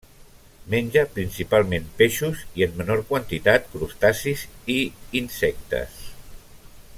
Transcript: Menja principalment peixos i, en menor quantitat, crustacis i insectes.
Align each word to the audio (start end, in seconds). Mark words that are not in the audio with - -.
Menja 0.73 1.01
principalment 1.17 1.85
peixos 1.99 2.41
i, 2.61 2.65
en 2.67 2.73
menor 2.79 3.03
quantitat, 3.11 3.69
crustacis 3.75 4.47
i 4.77 4.79
insectes. 5.21 6.01